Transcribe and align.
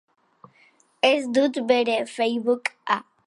Ez 1.09 1.21
dut 1.33 1.55
bere 1.67 1.97
Facebook-a. 2.15 2.97